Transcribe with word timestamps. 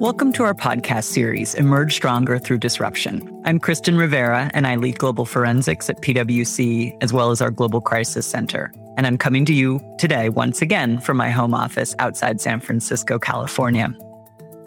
Welcome 0.00 0.32
to 0.32 0.44
our 0.44 0.54
podcast 0.54 1.04
series, 1.04 1.54
Emerge 1.54 1.94
Stronger 1.94 2.38
Through 2.38 2.58
Disruption. 2.58 3.42
I'm 3.44 3.58
Kristen 3.58 3.98
Rivera, 3.98 4.50
and 4.54 4.66
I 4.66 4.76
lead 4.76 4.98
global 4.98 5.26
forensics 5.26 5.90
at 5.90 6.00
PwC, 6.00 6.96
as 7.02 7.12
well 7.12 7.30
as 7.30 7.42
our 7.42 7.50
Global 7.50 7.82
Crisis 7.82 8.26
Center. 8.26 8.72
And 8.96 9.06
I'm 9.06 9.18
coming 9.18 9.44
to 9.44 9.52
you 9.52 9.80
today, 9.98 10.30
once 10.30 10.62
again, 10.62 10.98
from 11.00 11.18
my 11.18 11.30
home 11.30 11.52
office 11.52 11.94
outside 11.98 12.40
San 12.40 12.60
Francisco, 12.60 13.18
California. 13.18 13.94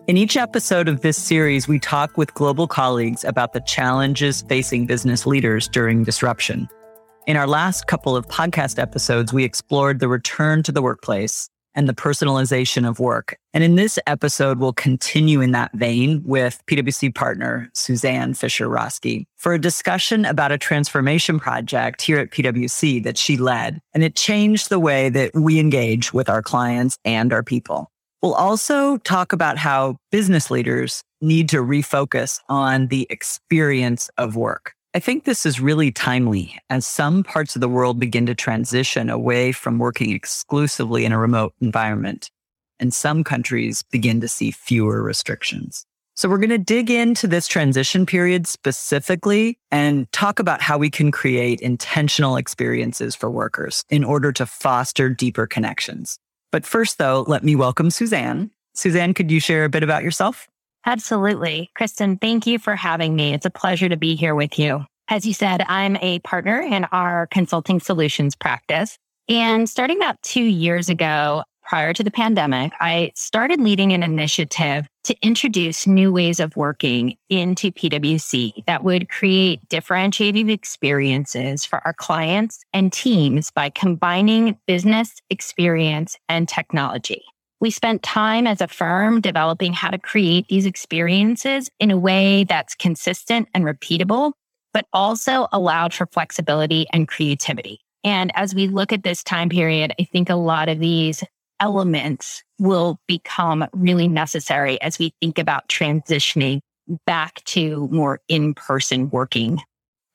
In 0.08 0.18
each 0.18 0.38
episode 0.38 0.88
of 0.88 1.02
this 1.02 1.18
series, 1.18 1.68
we 1.68 1.80
talk 1.80 2.18
with 2.18 2.34
global 2.36 2.68
colleagues 2.68 3.24
about 3.24 3.54
the 3.54 3.62
challenges 3.62 4.44
facing 4.44 4.86
business 4.86 5.26
leaders 5.26 5.68
during 5.68 6.04
disruption. 6.04 6.70
In 7.26 7.38
our 7.38 7.48
last 7.48 7.88
couple 7.88 8.18
of 8.18 8.28
podcast 8.28 8.78
episodes, 8.78 9.32
we 9.32 9.46
explored 9.46 10.00
the 10.00 10.10
return 10.10 10.62
to 10.64 10.74
the 10.74 10.82
workplace 10.82 11.50
and 11.74 11.88
the 11.88 11.94
personalization 11.94 12.88
of 12.88 13.00
work. 13.00 13.38
And 13.54 13.64
in 13.64 13.76
this 13.76 13.98
episode, 14.06 14.60
we'll 14.60 14.74
continue 14.74 15.40
in 15.40 15.52
that 15.52 15.72
vein 15.74 16.22
with 16.26 16.62
PwC 16.68 17.16
partner 17.16 17.70
Suzanne 17.74 18.34
Fisher 18.34 18.68
Roski 18.68 19.24
for 19.38 19.54
a 19.54 19.60
discussion 19.60 20.26
about 20.26 20.52
a 20.52 20.58
transformation 20.58 21.40
project 21.40 22.02
here 22.02 22.20
at 22.20 22.30
PwC 22.30 23.02
that 23.06 23.18
she 23.18 23.38
led. 23.38 23.80
And 23.94 24.04
it 24.04 24.18
changed 24.18 24.68
the 24.68 24.80
way 24.80 25.08
that 25.08 25.32
we 25.34 25.62
engage 25.62 26.14
with 26.14 26.30
our 26.30 26.42
clients 26.42 26.98
and 27.06 27.32
our 27.32 27.42
people. 27.42 27.90
We'll 28.22 28.34
also 28.34 28.98
talk 28.98 29.32
about 29.32 29.58
how 29.58 29.96
business 30.12 30.52
leaders 30.52 31.04
need 31.22 31.48
to 31.50 31.64
refocus 31.64 32.40
on 32.50 32.88
the 32.88 33.08
experience 33.10 34.10
of 34.18 34.36
work. 34.36 34.74
I 34.96 35.00
think 35.00 35.24
this 35.24 35.44
is 35.44 35.60
really 35.60 35.92
timely 35.92 36.56
as 36.70 36.86
some 36.86 37.24
parts 37.24 37.56
of 37.56 37.62
the 37.62 37.68
world 37.68 38.00
begin 38.00 38.28
to 38.28 38.36
transition 38.36 39.10
away 39.10 39.52
from 39.52 39.80
working 39.80 40.12
exclusively 40.12 41.04
in 41.04 41.12
a 41.12 41.18
remote 41.18 41.56
environment, 41.62 42.30
and 42.80 42.94
some 42.94 43.24
countries 43.24 43.82
begin 43.82 44.22
to 44.22 44.28
see 44.28 44.52
fewer 44.52 45.02
restrictions. 45.02 45.84
So 46.16 46.30
we're 46.30 46.38
going 46.38 46.50
to 46.52 46.60
dig 46.60 46.92
into 46.92 47.26
this 47.26 47.48
transition 47.48 48.06
period 48.06 48.46
specifically 48.46 49.58
and 49.72 50.12
talk 50.12 50.38
about 50.38 50.62
how 50.62 50.78
we 50.78 50.92
can 50.92 51.12
create 51.12 51.60
intentional 51.62 52.38
experiences 52.38 53.16
for 53.16 53.32
workers 53.32 53.84
in 53.90 54.04
order 54.04 54.32
to 54.34 54.46
foster 54.46 55.10
deeper 55.10 55.48
connections. 55.48 56.20
But 56.52 56.68
first, 56.68 57.00
though, 57.00 57.26
let 57.28 57.44
me 57.44 57.56
welcome 57.56 57.90
Suzanne. 57.90 58.52
Suzanne, 58.76 59.16
could 59.16 59.32
you 59.32 59.40
share 59.40 59.66
a 59.66 59.70
bit 59.70 59.82
about 59.82 60.04
yourself? 60.04 60.48
Absolutely. 60.86 61.72
Kristen, 61.76 62.18
thank 62.18 62.46
you 62.46 62.60
for 62.60 62.76
having 62.76 63.16
me. 63.16 63.34
It's 63.34 63.46
a 63.46 63.50
pleasure 63.50 63.90
to 63.90 63.98
be 63.98 64.16
here 64.16 64.36
with 64.36 64.60
you. 64.60 64.86
As 65.10 65.26
you 65.26 65.34
said, 65.34 65.64
I'm 65.68 65.98
a 65.98 66.20
partner 66.20 66.62
in 66.62 66.86
our 66.86 67.28
consulting 67.28 67.80
solutions 67.80 68.36
practice. 68.36 68.98
And 69.30 69.70
starting 69.70 69.98
about 69.98 70.22
two 70.22 70.44
years 70.44 70.90
ago, 70.90 71.44
prior 71.64 71.94
to 71.94 72.04
the 72.04 72.12
pandemic, 72.12 72.74
I 72.80 73.12
started 73.16 73.60
leading 73.60 73.94
an 73.94 74.04
initiative 74.04 74.88
to 75.06 75.16
introduce 75.22 75.88
new 75.88 76.12
ways 76.12 76.40
of 76.40 76.56
working 76.56 77.18
into 77.30 77.72
PwC 77.72 78.66
that 78.66 78.84
would 78.84 79.10
create 79.10 79.68
differentiated 79.70 80.50
experiences 80.50 81.66
for 81.66 81.82
our 81.86 81.94
clients 81.94 82.64
and 82.74 82.92
teams 82.92 83.52
by 83.52 83.70
combining 83.70 84.58
business 84.68 85.22
experience 85.30 86.18
and 86.30 86.48
technology. 86.48 87.24
We 87.60 87.72
spent 87.72 88.04
time 88.04 88.46
as 88.46 88.60
a 88.60 88.68
firm 88.68 89.22
developing 89.22 89.72
how 89.72 89.90
to 89.90 89.98
create 89.98 90.48
these 90.50 90.66
experiences 90.66 91.70
in 91.80 91.92
a 91.92 91.98
way 91.98 92.44
that's 92.44 92.76
consistent 92.76 93.48
and 93.54 93.64
repeatable, 93.64 94.34
but 94.74 94.86
also 94.94 95.48
allowed 95.52 95.94
for 95.94 96.08
flexibility 96.08 96.88
and 96.92 97.08
creativity. 97.08 97.80
And 98.04 98.32
as 98.36 98.54
we 98.54 98.68
look 98.68 98.92
at 98.92 99.04
this 99.04 99.24
time 99.24 99.50
period, 99.50 99.94
I 100.00 100.04
think 100.04 100.30
a 100.30 100.36
lot 100.36 100.70
of 100.70 100.80
these 100.80 101.24
elements 101.60 102.44
will 102.60 103.00
become 103.08 103.66
really 103.72 104.08
necessary 104.08 104.82
as 104.82 105.00
we 105.00 105.14
think 105.22 105.40
about 105.40 105.68
transitioning 105.70 106.60
back 107.06 107.44
to 107.46 107.88
more 107.92 108.20
in 108.28 108.54
person 108.54 109.10
working. 109.10 109.62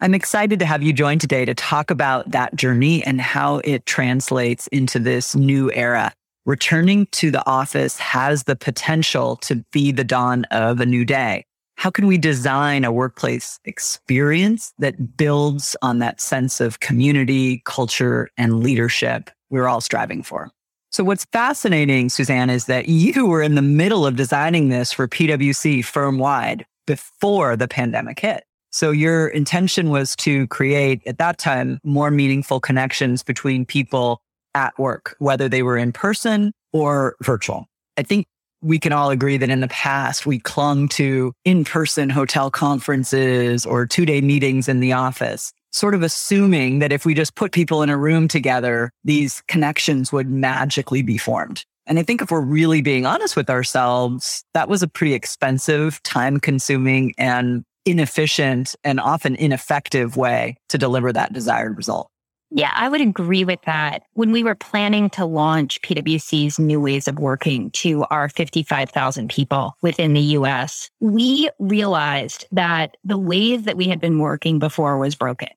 I'm 0.00 0.14
excited 0.14 0.58
to 0.58 0.66
have 0.66 0.82
you 0.82 0.92
join 0.92 1.18
today 1.18 1.44
to 1.44 1.54
talk 1.54 1.90
about 1.90 2.30
that 2.30 2.54
journey 2.54 3.02
and 3.04 3.20
how 3.20 3.62
it 3.64 3.86
translates 3.86 4.66
into 4.68 4.98
this 4.98 5.34
new 5.34 5.72
era 5.72 6.12
returning 6.48 7.06
to 7.12 7.30
the 7.30 7.46
office 7.46 7.98
has 7.98 8.44
the 8.44 8.56
potential 8.56 9.36
to 9.36 9.62
be 9.70 9.92
the 9.92 10.02
dawn 10.02 10.44
of 10.46 10.80
a 10.80 10.86
new 10.86 11.04
day. 11.04 11.44
How 11.78 11.90
can 11.90 12.08
we 12.08 12.18
design 12.18 12.84
a 12.84 12.90
workplace 12.90 13.60
experience 13.64 14.72
that 14.80 15.16
builds 15.16 15.76
on 15.80 16.00
that 16.00 16.20
sense 16.20 16.60
of 16.60 16.80
community, 16.80 17.62
culture, 17.66 18.30
and 18.36 18.64
leadership 18.64 19.30
we're 19.48 19.68
all 19.68 19.80
striving 19.80 20.24
for? 20.24 20.50
So 20.90 21.04
what's 21.04 21.24
fascinating, 21.26 22.08
Suzanne, 22.08 22.50
is 22.50 22.64
that 22.64 22.88
you 22.88 23.26
were 23.26 23.42
in 23.42 23.54
the 23.54 23.62
middle 23.62 24.04
of 24.04 24.16
designing 24.16 24.70
this 24.70 24.92
for 24.92 25.06
PwC 25.06 25.84
firm 25.84 26.18
wide 26.18 26.66
before 26.88 27.54
the 27.54 27.68
pandemic 27.68 28.18
hit. 28.18 28.42
So 28.72 28.90
your 28.90 29.28
intention 29.28 29.90
was 29.90 30.16
to 30.16 30.48
create 30.48 31.00
at 31.06 31.18
that 31.18 31.38
time 31.38 31.78
more 31.84 32.10
meaningful 32.10 32.58
connections 32.58 33.22
between 33.22 33.64
people 33.64 34.20
at 34.52 34.76
work, 34.80 35.14
whether 35.20 35.48
they 35.48 35.62
were 35.62 35.76
in 35.76 35.92
person 35.92 36.52
or 36.72 37.14
virtual. 37.22 37.66
I 37.96 38.02
think 38.02 38.26
we 38.62 38.78
can 38.78 38.92
all 38.92 39.10
agree 39.10 39.36
that 39.36 39.50
in 39.50 39.60
the 39.60 39.68
past 39.68 40.26
we 40.26 40.38
clung 40.38 40.88
to 40.88 41.32
in 41.44 41.64
person 41.64 42.10
hotel 42.10 42.50
conferences 42.50 43.64
or 43.64 43.86
two 43.86 44.04
day 44.04 44.20
meetings 44.20 44.68
in 44.68 44.80
the 44.80 44.92
office, 44.92 45.52
sort 45.72 45.94
of 45.94 46.02
assuming 46.02 46.78
that 46.80 46.92
if 46.92 47.04
we 47.04 47.14
just 47.14 47.34
put 47.34 47.52
people 47.52 47.82
in 47.82 47.90
a 47.90 47.96
room 47.96 48.28
together, 48.28 48.90
these 49.04 49.42
connections 49.48 50.12
would 50.12 50.28
magically 50.28 51.02
be 51.02 51.18
formed. 51.18 51.64
And 51.86 51.98
I 51.98 52.02
think 52.02 52.20
if 52.20 52.30
we're 52.30 52.40
really 52.40 52.82
being 52.82 53.06
honest 53.06 53.34
with 53.34 53.48
ourselves, 53.48 54.44
that 54.52 54.68
was 54.68 54.82
a 54.82 54.88
pretty 54.88 55.14
expensive, 55.14 56.02
time 56.02 56.38
consuming, 56.38 57.14
and 57.16 57.64
inefficient 57.86 58.76
and 58.84 59.00
often 59.00 59.34
ineffective 59.36 60.16
way 60.16 60.56
to 60.68 60.76
deliver 60.76 61.12
that 61.12 61.32
desired 61.32 61.76
result. 61.78 62.10
Yeah, 62.50 62.72
I 62.74 62.88
would 62.88 63.02
agree 63.02 63.44
with 63.44 63.60
that. 63.66 64.04
When 64.14 64.32
we 64.32 64.42
were 64.42 64.54
planning 64.54 65.10
to 65.10 65.26
launch 65.26 65.82
PwC's 65.82 66.58
new 66.58 66.80
ways 66.80 67.06
of 67.06 67.18
working 67.18 67.70
to 67.72 68.04
our 68.04 68.30
55,000 68.30 69.28
people 69.28 69.76
within 69.82 70.14
the 70.14 70.20
US, 70.20 70.88
we 71.00 71.50
realized 71.58 72.46
that 72.52 72.96
the 73.04 73.18
ways 73.18 73.64
that 73.64 73.76
we 73.76 73.88
had 73.88 74.00
been 74.00 74.18
working 74.18 74.58
before 74.58 74.98
was 74.98 75.14
broken. 75.14 75.48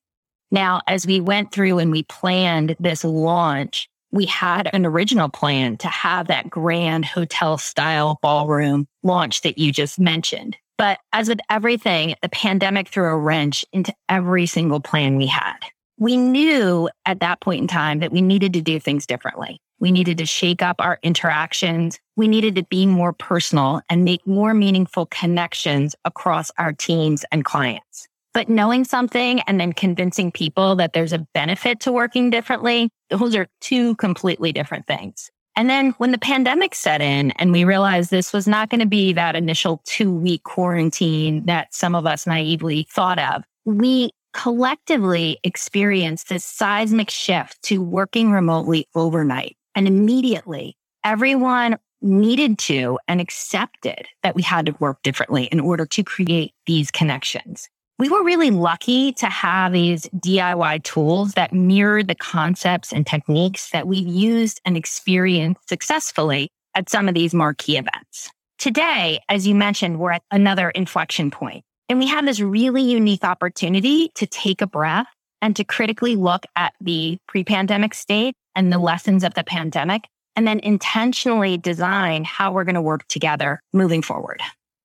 Now, 0.52 0.82
as 0.86 1.08
we 1.08 1.22
went 1.22 1.54
through 1.54 1.80
and 1.80 1.92
we 1.92 2.04
planned 2.04 2.76
this 2.78 3.06
launch, 3.06 3.88
we 4.12 4.26
had 4.26 4.70
an 4.74 4.86
original 4.86 5.30
plan 5.30 5.78
to 5.78 5.88
have 5.88 6.28
that 6.28 6.50
grand 6.50 7.06
hotel 7.06 7.58
style 7.58 8.20
ballroom 8.22 8.86
launch 9.02 9.42
that 9.42 9.58
you 9.58 9.72
just 9.72 9.98
mentioned. 9.98 10.58
But 10.78 11.00
as 11.14 11.30
with 11.30 11.40
everything, 11.50 12.16
the 12.22 12.28
pandemic 12.28 12.90
threw 12.90 13.06
a 13.06 13.18
wrench 13.18 13.64
into 13.72 13.94
every 14.10 14.46
single 14.46 14.82
plan 14.82 15.16
we 15.16 15.28
had 15.28 15.56
we 16.02 16.18
knew 16.18 16.90
at 17.06 17.20
that 17.20 17.42
point 17.42 17.62
in 17.62 17.68
time 17.68 18.00
that 18.00 18.12
we 18.12 18.22
needed 18.22 18.54
to 18.54 18.62
do 18.62 18.80
things 18.80 19.06
differently. 19.06 19.62
We 19.80 19.92
needed 19.92 20.18
to 20.18 20.26
shake 20.26 20.64
up 20.64 20.78
our 20.80 20.98
interactions. 21.04 22.00
We 22.16 22.28
needed 22.28 22.56
to 22.56 22.64
be 22.64 22.88
more 22.88 23.14
personal 23.14 23.82
and 23.88 24.04
make 24.04 24.26
more 24.26 24.56
meaningful 24.56 25.06
connections 25.06 25.96
across 26.04 26.50
our 26.58 26.74
teams 26.74 27.24
and 27.32 27.46
clients. 27.46 28.08
But 28.34 28.50
knowing 28.50 28.84
something 28.84 29.42
and 29.42 29.62
then 29.62 29.74
convincing 29.74 30.32
people 30.32 30.76
that 30.78 30.94
there's 30.94 31.14
a 31.14 31.28
benefit 31.36 31.80
to 31.82 31.92
working 31.92 32.32
differently, 32.32 32.90
those 33.12 33.36
are 33.36 33.46
two 33.60 33.96
completely 33.98 34.52
different 34.52 34.88
things. 34.88 35.30
And 35.56 35.70
then 35.70 35.92
when 36.00 36.10
the 36.12 36.18
pandemic 36.18 36.74
set 36.74 37.02
in 37.02 37.30
and 37.32 37.52
we 37.52 37.64
realized 37.64 38.10
this 38.10 38.34
was 38.34 38.48
not 38.48 38.72
going 38.72 38.80
to 38.80 38.88
be 38.88 39.14
that 39.14 39.36
initial 39.36 39.82
two 39.86 40.12
week 40.12 40.42
quarantine 40.46 41.46
that 41.46 41.76
some 41.76 41.94
of 41.94 42.08
us 42.08 42.26
naively 42.26 42.88
thought 42.90 43.20
of, 43.20 43.44
we 43.66 44.10
collectively 44.34 45.40
experienced 45.44 46.30
this 46.30 46.46
seismic 46.46 47.10
shift 47.10 47.62
to 47.64 47.82
working 47.82 48.32
remotely 48.32 48.88
overnight. 48.96 49.58
And 49.76 49.88
immediately 49.88 50.78
everyone 51.04 51.78
needed 52.02 52.58
to 52.58 52.98
and 53.08 53.22
accepted 53.22 54.08
that 54.24 54.36
we 54.36 54.42
had 54.42 54.66
to 54.66 54.76
work 54.80 55.02
differently 55.04 55.46
in 55.46 55.60
order 55.60 55.86
to 55.86 56.04
create 56.04 56.54
these 56.66 56.92
connections. 56.92 57.70
We 58.00 58.10
were 58.10 58.24
really 58.24 58.50
lucky 58.50 59.14
to 59.14 59.28
have 59.28 59.74
these 59.74 60.08
DIY 60.16 60.84
tools 60.84 61.34
that 61.34 61.54
mirrored 61.54 62.08
the 62.08 62.16
concepts 62.16 62.92
and 62.92 63.06
techniques 63.06 63.70
that 63.70 63.88
we've 63.88 64.08
used 64.08 64.60
and 64.66 64.76
experienced 64.76 65.70
successfully 65.70 66.50
at 66.74 66.90
some 66.90 67.08
of 67.08 67.14
these 67.14 67.34
marquee 67.34 67.78
events. 67.78 68.32
Today, 68.58 69.20
as 69.30 69.46
you 69.46 69.54
mentioned, 69.54 70.00
we're 70.00 70.14
at 70.14 70.24
another 70.32 70.72
inflection 70.72 71.30
point. 71.30 71.64
And 71.90 72.00
we 72.00 72.08
have 72.08 72.26
this 72.26 72.40
really 72.40 72.82
unique 72.82 73.24
opportunity 73.24 74.10
to 74.16 74.26
take 74.26 74.62
a 74.62 74.68
breath 74.68 75.08
and 75.42 75.56
to 75.56 75.64
critically 75.64 76.16
look 76.16 76.46
at 76.56 76.74
the 76.80 77.18
pre 77.28 77.44
pandemic 77.44 77.94
state 77.94 78.36
and 78.56 78.72
the 78.72 78.78
lessons 78.78 79.24
of 79.24 79.34
the 79.34 79.44
pandemic, 79.44 80.04
and 80.36 80.48
then 80.48 80.60
intentionally 80.60 81.58
design 81.58 82.24
how 82.24 82.52
we're 82.52 82.64
going 82.64 82.76
to 82.76 82.82
work 82.82 83.08
together 83.08 83.60
moving 83.74 84.02
forward. 84.02 84.42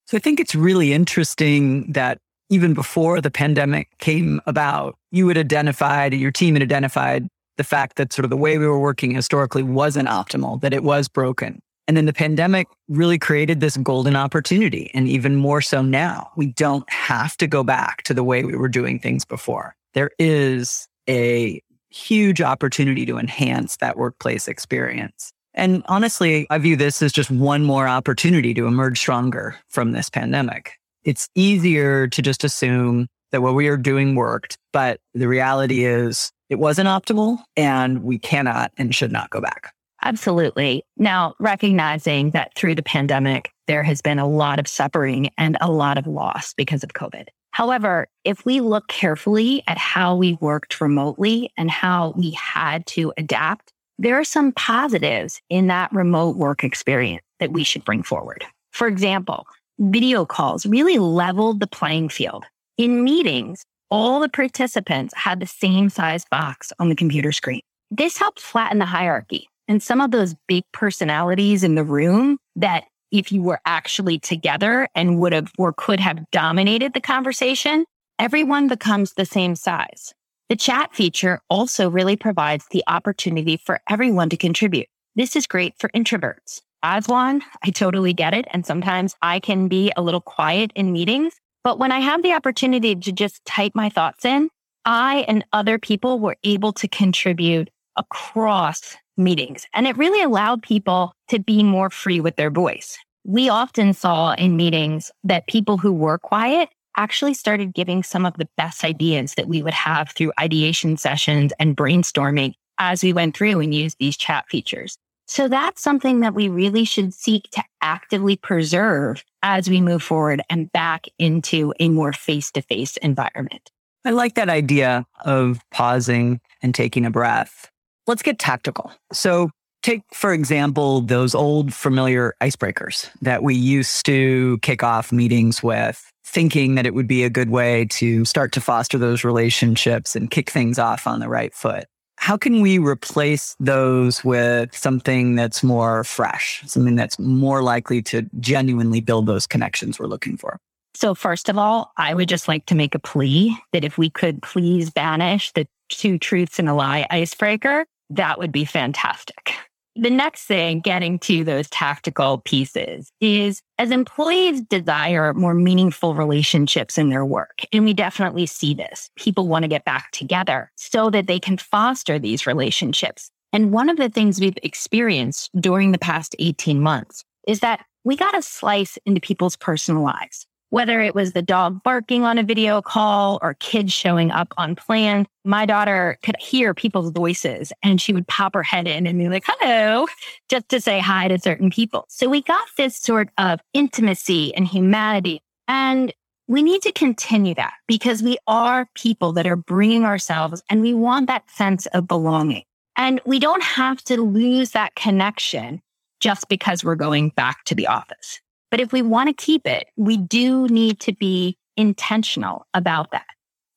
So 0.07 0.17
I 0.17 0.21
think 0.21 0.41
it's 0.41 0.55
really 0.55 0.93
interesting 0.93 1.93
that 1.93 2.19
even 2.49 2.75
before 2.75 3.21
the 3.21 3.31
pandemic 3.31 3.89
came 3.99 4.41
about, 4.47 4.97
you 5.11 5.27
had 5.29 5.37
identified, 5.37 6.15
your 6.15 6.31
team 6.31 6.55
had 6.55 6.63
identified 6.63 7.27
the 7.57 7.65
fact 7.65 7.97
that 7.97 8.13
sort 8.13 8.25
of 8.25 8.31
the 8.31 8.37
way 8.37 8.59
we 8.59 8.67
were 8.67 8.79
working 8.79 9.13
historically 9.13 9.63
wasn't 9.63 10.09
optimal, 10.09 10.61
that 10.61 10.73
it 10.73 10.85
was 10.85 11.09
broken. 11.09 11.61
And 11.89 11.97
then 11.97 12.07
the 12.07 12.13
pandemic 12.13 12.67
really 12.89 13.19
created 13.19 13.61
this 13.61 13.77
golden 13.77 14.17
opportunity. 14.17 14.91
And 14.93 15.09
even 15.09 15.37
more 15.37 15.61
so 15.61 15.83
now, 15.83 16.31
we 16.37 16.47
don't 16.47 16.89
have 16.91 17.37
to 17.37 17.47
go 17.47 17.63
back 17.63 18.03
to 18.05 18.15
the 18.15 18.25
way 18.25 18.45
we 18.45 18.57
were 18.57 18.69
doing 18.69 18.99
things 18.99 19.25
before. 19.25 19.77
There 19.95 20.11
is 20.19 20.89
a 21.09 21.63
huge 21.91 22.41
opportunity 22.41 23.07
to 23.07 23.19
enhance 23.19 23.77
that 23.77 23.97
workplace 23.97 24.49
experience. 24.49 25.33
And 25.55 25.83
honestly, 25.87 26.47
I 26.51 26.59
view 26.59 26.77
this 26.77 27.01
as 27.01 27.13
just 27.13 27.31
one 27.31 27.65
more 27.65 27.89
opportunity 27.89 28.53
to 28.55 28.67
emerge 28.67 28.99
stronger 28.99 29.57
from 29.69 29.93
this 29.93 30.11
pandemic. 30.11 30.73
It's 31.05 31.29
easier 31.35 32.09
to 32.09 32.21
just 32.21 32.45
assume 32.45 33.07
that 33.33 33.41
what 33.41 33.55
we 33.55 33.69
are 33.69 33.77
doing 33.77 34.15
worked, 34.15 34.59
but 34.73 35.01
the 35.15 35.29
reality 35.29 35.85
is 35.85 36.31
it 36.51 36.57
wasn't 36.57 36.89
optimal 36.89 37.39
and 37.57 38.03
we 38.03 38.19
cannot 38.19 38.73
and 38.77 38.95
should 38.95 39.13
not 39.13 39.31
go 39.31 39.41
back. 39.41 39.73
Absolutely. 40.03 40.85
Now, 40.97 41.35
recognizing 41.41 42.31
that 42.31 42.55
through 42.55 42.75
the 42.75 42.83
pandemic, 42.83 43.51
there 43.67 43.83
has 43.83 44.01
been 44.01 44.19
a 44.19 44.29
lot 44.29 44.59
of 44.59 44.69
suffering 44.69 45.31
and 45.39 45.57
a 45.61 45.71
lot 45.71 45.99
of 45.99 46.07
loss 46.07 46.55
because 46.55 46.85
of 46.85 46.93
COVID. 46.93 47.27
However, 47.51 48.07
if 48.25 48.45
we 48.45 48.61
look 48.61 48.87
carefully 48.89 49.63
at 49.67 49.79
how 49.79 50.15
we 50.15 50.35
worked 50.41 50.81
remotely 50.81 51.51
and 51.57 51.71
how 51.71 52.13
we 52.17 52.33
had 52.33 52.87
to 52.89 53.13
adapt, 53.17 53.73
there 53.99 54.21
are 54.21 54.25
some 54.25 54.53
positives 54.53 55.41
in 55.49 55.69
that 55.69 55.91
remote 55.93 56.37
work 56.37 56.63
experience 56.63 57.25
that 57.41 57.53
we 57.53 57.65
should 57.65 57.85
bring 57.85 58.03
forward. 58.03 58.45
For 58.73 58.87
example, 58.87 59.47
video 59.79 60.27
calls 60.27 60.67
really 60.67 60.99
leveled 60.99 61.61
the 61.61 61.67
playing 61.67 62.11
field. 62.11 62.45
In 62.77 63.03
meetings, 63.03 63.65
all 63.91 64.21
the 64.21 64.29
participants 64.29 65.15
had 65.15 65.41
the 65.41 65.47
same 65.47 65.89
size 65.89 66.27
box 66.31 66.73
on 66.79 66.91
the 66.91 66.95
computer 66.95 67.33
screen. 67.33 67.63
This 67.91 68.19
helped 68.19 68.41
flatten 68.41 68.79
the 68.79 68.85
hierarchy 68.85 69.49
and 69.69 69.83
some 69.83 70.01
of 70.01 70.11
those 70.11 70.35
big 70.47 70.65
personalities 70.73 71.65
in 71.65 71.75
the 71.75 71.85
room 71.85 72.39
that 72.57 72.85
if 73.13 73.31
you 73.31 73.43
were 73.43 73.61
actually 73.65 74.19
together 74.19 74.89
and 74.95 75.19
would 75.21 75.33
have 75.33 75.53
or 75.59 75.73
could 75.73 76.01
have 76.01 76.31
dominated 76.31 76.93
the 76.93 77.01
conversation, 77.01 77.85
everyone 78.19 78.69
becomes 78.69 79.13
the 79.13 79.27
same 79.27 79.55
size. 79.55 80.13
The 80.49 80.57
chat 80.57 80.95
feature 80.95 81.41
also 81.51 81.91
really 81.91 82.17
provides 82.17 82.67
the 82.71 82.85
opportunity 82.87 83.57
for 83.57 83.81
everyone 83.89 84.29
to 84.31 84.37
contribute. 84.37 84.87
This 85.17 85.35
is 85.35 85.47
great 85.47 85.75
for 85.79 85.89
introverts. 85.91 86.61
As 86.83 87.09
one, 87.09 87.43
I 87.65 87.71
totally 87.71 88.13
get 88.13 88.35
it. 88.35 88.47
And 88.53 88.65
sometimes 88.65 89.17
I 89.23 89.41
can 89.41 89.67
be 89.67 89.93
a 89.97 90.03
little 90.03 90.21
quiet 90.21 90.71
in 90.77 90.93
meetings. 90.93 91.35
But 91.65 91.79
when 91.79 91.91
I 91.91 91.99
have 91.99 92.23
the 92.23 92.33
opportunity 92.33 92.95
to 92.95 93.13
just 93.13 93.45
type 93.45 93.73
my 93.75 93.89
thoughts 93.89 94.25
in, 94.25 94.51
I 94.85 95.25
and 95.27 95.45
other 95.53 95.79
people 95.79 96.21
were 96.21 96.37
able 96.45 96.73
to 96.75 96.87
contribute 96.87 97.71
across 97.97 98.97
meetings. 99.17 99.67
And 99.75 99.87
it 99.87 99.97
really 99.97 100.23
allowed 100.23 100.63
people 100.63 101.13
to 101.29 101.39
be 101.39 101.63
more 101.63 101.91
free 101.91 102.21
with 102.21 102.37
their 102.37 102.51
voice. 102.51 102.99
We 103.25 103.49
often 103.49 103.93
saw 103.93 104.35
in 104.35 104.57
meetings 104.57 105.11
that 105.25 105.49
people 105.49 105.79
who 105.79 105.93
were 105.93 106.19
quiet 106.19 106.69
actually 106.97 107.35
started 107.35 107.75
giving 107.75 108.03
some 108.03 108.25
of 108.25 108.37
the 108.39 108.49
best 108.57 108.85
ideas 108.85 109.35
that 109.35 109.49
we 109.49 109.63
would 109.63 109.75
have 109.75 110.11
through 110.11 110.33
ideation 110.41 110.97
sessions 110.97 111.53
and 111.59 111.77
brainstorming 111.77 112.55
as 112.79 113.03
we 113.03 113.13
went 113.13 113.37
through 113.37 113.61
and 113.61 113.75
used 113.75 113.97
these 113.99 114.17
chat 114.17 114.47
features. 114.49 114.97
So 115.29 115.49
that's 115.49 115.83
something 115.83 116.21
that 116.21 116.35
we 116.35 116.49
really 116.49 116.85
should 116.85 117.13
seek 117.13 117.51
to 117.51 117.63
actively 117.83 118.37
preserve 118.37 119.25
as 119.43 119.69
we 119.69 119.81
move 119.81 120.03
forward 120.03 120.41
and 120.49 120.71
back 120.73 121.07
into 121.19 121.75
a 121.81 121.89
more 121.89 122.13
face 122.13 122.53
to 122.53 122.63
face 122.63 122.97
environment. 122.99 123.71
I 124.05 124.11
like 124.11 124.37
that 124.37 124.49
idea 124.49 125.05
of 125.25 125.61
pausing 125.73 126.41
and 126.63 126.73
taking 126.75 127.05
a 127.05 127.11
breath. 127.11 127.71
Let's 128.07 128.23
get 128.23 128.39
tactical. 128.39 128.93
So, 129.13 129.51
take, 129.83 130.03
for 130.13 130.33
example, 130.33 131.01
those 131.01 131.35
old 131.35 131.75
familiar 131.75 132.35
icebreakers 132.41 133.11
that 133.23 133.43
we 133.43 133.55
used 133.55 134.07
to 134.07 134.59
kick 134.63 134.83
off 134.83 135.11
meetings 135.13 135.63
with, 135.63 136.11
thinking 136.25 136.77
that 136.77 136.87
it 136.87 136.95
would 136.95 137.09
be 137.09 137.25
a 137.25 137.31
good 137.31 137.51
way 137.51 137.87
to 137.87 138.25
start 138.25 138.53
to 138.53 138.61
foster 138.61 138.97
those 138.97 139.25
relationships 139.25 140.15
and 140.15 140.31
kick 140.31 140.51
things 140.51 140.79
off 140.79 141.07
on 141.07 141.21
the 141.21 141.29
right 141.29 141.53
foot. 141.53 141.85
How 142.19 142.37
can 142.37 142.61
we 142.61 142.79
replace 142.79 143.55
those 143.61 144.25
with 144.25 144.77
something 144.77 145.35
that's 145.35 145.63
more 145.63 146.03
fresh, 146.05 146.63
something 146.67 146.97
that's 146.97 147.19
more 147.19 147.63
likely 147.63 148.03
to 148.03 148.23
genuinely 148.41 149.01
build 149.01 149.27
those 149.27 149.47
connections 149.47 149.99
we're 149.99 150.07
looking 150.07 150.37
for? 150.37 150.59
So, 150.95 151.15
first 151.15 151.51
of 151.51 151.59
all, 151.59 151.93
I 151.99 152.15
would 152.15 152.29
just 152.29 152.49
like 152.49 152.65
to 152.67 152.75
make 152.75 152.95
a 152.95 152.99
plea 152.99 153.57
that 153.73 153.85
if 153.85 153.99
we 153.99 154.09
could 154.09 154.41
please 154.43 154.91
banish 154.91 155.53
the 155.53 155.69
two 155.91 156.19
truths 156.19 156.59
and 156.59 156.69
a 156.69 156.75
lie 156.75 157.07
icebreaker, 157.11 157.85
that 158.11 158.39
would 158.39 158.53
be 158.53 158.65
fantastic. 158.65 159.53
The 159.99 160.11
next 160.11 160.45
thing, 160.45 160.81
getting 160.81 161.19
to 161.21 161.43
those 161.43 161.71
tactical 161.71 162.43
pieces, 162.45 163.11
is 163.23 163.63
as 163.79 163.91
employees 163.91 164.61
desire 164.61 165.33
more 165.33 165.55
meaningful 165.55 166.15
relationships 166.15 166.99
in 166.99 167.09
their 167.09 167.25
work. 167.25 167.61
And 167.73 167.85
we 167.85 167.95
definitely 167.95 168.45
see 168.45 168.75
this. 168.75 169.09
People 169.17 169.49
want 169.49 169.63
to 169.63 169.69
get 169.69 169.87
back 169.87 170.11
together 170.11 170.71
so 170.77 171.09
that 171.11 171.29
they 171.29 171.41
can 171.41 171.57
foster 171.57 172.19
these 172.19 172.47
relationships. 172.47 173.31
And 173.55 173.73
one 173.73 173.89
of 173.89 173.97
the 173.97 174.11
things 174.11 174.39
we've 174.39 174.59
experienced 174.63 175.51
during 175.59 175.93
the 175.93 175.99
past 175.99 176.37
18 176.39 176.79
months 176.79 177.25
is 177.49 177.61
that 177.61 177.83
we 178.05 178.17
got 178.17 178.37
a 178.37 178.43
slice 178.43 178.99
into 179.07 179.21
people's 179.21 179.57
personal 179.57 180.03
lives 180.03 180.47
whether 180.71 181.01
it 181.01 181.15
was 181.15 181.33
the 181.33 181.43
dog 181.43 181.83
barking 181.83 182.25
on 182.25 182.39
a 182.39 182.43
video 182.43 182.83
call 182.83 183.39
or 183.43 183.55
kids 183.55 183.93
showing 183.93 184.31
up 184.31 184.53
unplanned, 184.59 185.27
my 185.45 185.65
daughter 185.65 186.19
could 186.23 186.37
hear 186.41 186.75
people's 186.75 187.11
voices 187.11 187.73
and 187.83 188.01
she 188.01 188.13
would 188.13 188.27
pop 188.27 188.55
her 188.55 188.63
head 188.63 188.89
in 188.89 189.07
and 189.07 189.19
be 189.19 189.29
like, 189.29 189.45
hello, 189.47 190.07
just 190.49 190.69
to 190.69 190.81
say 190.81 190.99
hi 190.99 191.29
to 191.29 191.39
certain 191.39 191.71
people. 191.71 192.05
So 192.09 192.29
we 192.29 192.43
got 192.43 192.67
this 192.77 192.97
sort 192.97 193.29
of 193.39 193.61
intimacy 193.73 194.55
and 194.55 194.67
humanity. 194.67 195.41
And 195.69 196.13
we 196.49 196.63
need 196.63 196.83
to 196.83 196.93
continue 196.93 197.55
that 197.55 197.75
because 197.89 198.23
we 198.23 198.39
are 198.47 198.89
people 198.95 199.33
that 199.33 199.47
are 199.47 199.57
bringing 199.57 200.05
ourselves 200.05 200.63
and 200.71 200.81
we 200.81 200.95
want 200.95 201.27
that 201.27 201.51
sense 201.51 201.87
of 201.87 202.07
belonging. 202.07 202.65
And 202.97 203.21
we 203.27 203.39
don't 203.39 203.63
have 203.63 204.03
to 204.05 204.23
lose 204.23 204.71
that 204.71 204.95
connection 204.95 205.83
just 206.21 206.49
because 206.49 206.83
we're 206.83 206.95
going 206.95 207.31
back 207.31 207.65
to 207.65 207.75
the 207.75 207.87
office. 207.87 208.41
But 208.71 208.81
if 208.81 208.93
we 208.93 209.03
want 209.03 209.29
to 209.29 209.33
keep 209.33 209.67
it, 209.67 209.87
we 209.97 210.17
do 210.17 210.67
need 210.69 211.01
to 211.01 211.13
be 211.13 211.57
intentional 211.77 212.67
about 212.75 213.11
that. 213.13 213.27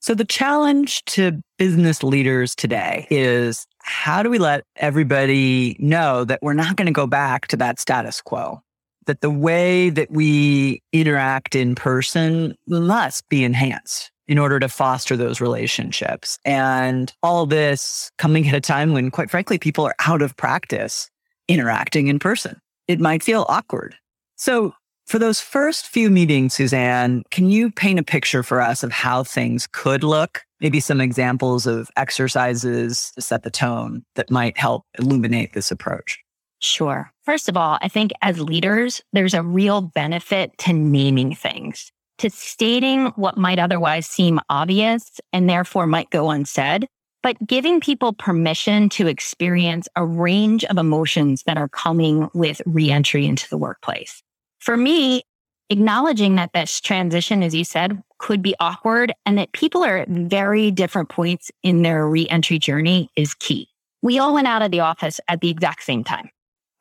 So 0.01 0.13
the 0.13 0.25
challenge 0.25 1.03
to 1.05 1.41
business 1.57 2.03
leaders 2.03 2.55
today 2.55 3.05
is 3.09 3.67
how 3.79 4.23
do 4.23 4.29
we 4.29 4.37
let 4.37 4.63
everybody 4.77 5.75
know 5.79 6.23
that 6.23 6.39
we're 6.41 6.53
not 6.53 6.77
going 6.77 6.85
to 6.85 6.93
go 6.93 7.05
back 7.05 7.47
to 7.47 7.57
that 7.57 7.79
status 7.79 8.21
quo? 8.21 8.61
That 9.07 9.21
the 9.21 9.29
way 9.29 9.89
that 9.89 10.09
we 10.11 10.81
interact 10.93 11.55
in 11.55 11.75
person 11.75 12.55
must 12.67 13.27
be 13.27 13.43
enhanced 13.43 14.11
in 14.27 14.37
order 14.37 14.59
to 14.59 14.69
foster 14.69 15.17
those 15.17 15.41
relationships. 15.41 16.37
And 16.45 17.11
all 17.23 17.45
this 17.45 18.11
coming 18.17 18.47
at 18.47 18.53
a 18.53 18.61
time 18.61 18.93
when, 18.93 19.11
quite 19.11 19.31
frankly, 19.31 19.57
people 19.57 19.85
are 19.85 19.95
out 20.05 20.21
of 20.21 20.37
practice 20.37 21.09
interacting 21.47 22.07
in 22.07 22.19
person. 22.19 22.61
It 22.87 22.99
might 22.99 23.23
feel 23.23 23.45
awkward. 23.49 23.95
So 24.37 24.73
for 25.09 25.17
those 25.17 25.41
first 25.41 25.87
few 25.87 26.11
meetings, 26.11 26.53
Suzanne, 26.53 27.23
can 27.31 27.49
you 27.49 27.71
paint 27.71 27.97
a 27.97 28.03
picture 28.03 28.43
for 28.43 28.61
us 28.61 28.83
of 28.83 28.91
how 28.91 29.23
things 29.23 29.65
could 29.71 30.03
look? 30.03 30.43
Maybe 30.61 30.79
some 30.79 31.01
examples 31.01 31.65
of 31.65 31.89
exercises 31.97 33.11
to 33.15 33.21
set 33.21 33.41
the 33.41 33.49
tone 33.49 34.03
that 34.13 34.29
might 34.29 34.55
help 34.55 34.85
illuminate 34.99 35.53
this 35.53 35.71
approach. 35.71 36.19
Sure. 36.59 37.11
First 37.23 37.49
of 37.49 37.57
all, 37.57 37.79
I 37.81 37.87
think 37.87 38.11
as 38.21 38.39
leaders, 38.39 39.01
there's 39.11 39.33
a 39.33 39.41
real 39.41 39.81
benefit 39.81 40.55
to 40.59 40.73
naming 40.73 41.33
things, 41.33 41.91
to 42.19 42.29
stating 42.29 43.07
what 43.15 43.35
might 43.35 43.57
otherwise 43.57 44.05
seem 44.05 44.39
obvious 44.47 45.19
and 45.33 45.49
therefore 45.49 45.87
might 45.87 46.11
go 46.11 46.29
unsaid, 46.29 46.87
but 47.23 47.35
giving 47.47 47.79
people 47.79 48.13
permission 48.13 48.89
to 48.89 49.07
experience 49.07 49.87
a 49.95 50.05
range 50.05 50.65
of 50.65 50.77
emotions 50.77 51.41
that 51.47 51.57
are 51.57 51.69
coming 51.69 52.29
with 52.35 52.61
reentry 52.67 53.25
into 53.25 53.49
the 53.49 53.57
workplace 53.57 54.21
for 54.59 54.77
me, 54.77 55.23
acknowledging 55.69 56.35
that 56.35 56.51
this 56.53 56.79
transition, 56.81 57.43
as 57.43 57.55
you 57.55 57.63
said, 57.63 58.01
could 58.17 58.41
be 58.41 58.55
awkward 58.59 59.13
and 59.25 59.37
that 59.37 59.51
people 59.53 59.83
are 59.83 59.97
at 59.97 60.09
very 60.09 60.71
different 60.71 61.09
points 61.09 61.51
in 61.63 61.81
their 61.81 62.07
reentry 62.07 62.59
journey 62.59 63.09
is 63.15 63.33
key. 63.33 63.69
We 64.01 64.19
all 64.19 64.33
went 64.33 64.47
out 64.47 64.61
of 64.61 64.71
the 64.71 64.81
office 64.81 65.19
at 65.27 65.41
the 65.41 65.49
exact 65.49 65.83
same 65.83 66.03
time. 66.03 66.29